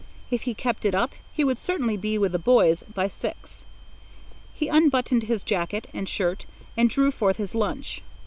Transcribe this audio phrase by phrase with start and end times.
[0.31, 3.65] If he kept it up, he would certainly be with the boys by six.
[4.51, 8.01] He unbuttoned his jacket and shirt and drew forth his lunch.